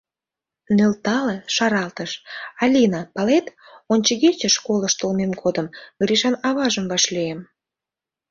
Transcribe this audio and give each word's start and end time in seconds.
Нӧлтале, 0.77 1.37
шаралтыш: 1.55 2.11
«Алина, 2.63 3.01
палет, 3.13 3.45
ончыгече 3.93 4.49
школыш 4.55 4.93
толмем 4.99 5.31
годым 5.41 5.67
Гришан 6.01 6.35
аважым 6.47 6.85
вашлийым. 6.91 7.39